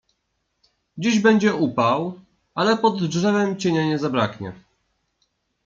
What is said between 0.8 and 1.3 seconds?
Dziś